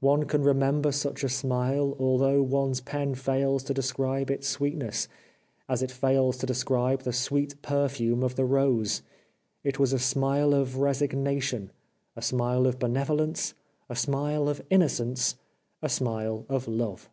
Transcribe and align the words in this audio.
One 0.00 0.24
can 0.26 0.42
remember 0.42 0.92
such 0.92 1.24
a 1.24 1.28
smile 1.30 1.96
although 1.98 2.42
one's 2.42 2.82
pen 2.82 3.14
fails 3.14 3.62
to 3.62 3.72
describe 3.72 4.30
its 4.30 4.46
sweetness, 4.46 5.08
as 5.70 5.82
it 5.82 5.90
fails 5.90 6.36
to 6.36 6.44
describe 6.46 7.00
the 7.04 7.14
sweet 7.14 7.62
perfume 7.62 8.22
of 8.22 8.34
the 8.34 8.44
rose. 8.44 9.00
It 9.62 9.78
was 9.78 9.94
a 9.94 9.98
smile 9.98 10.52
of 10.52 10.76
resignation, 10.76 11.72
a 12.14 12.20
smile 12.20 12.66
of 12.66 12.78
benevolence, 12.78 13.54
a 13.88 13.96
smile 13.96 14.50
of 14.50 14.60
innocence, 14.68 15.36
a 15.80 15.88
smile 15.88 16.44
of 16.50 16.68
love. 16.68 17.08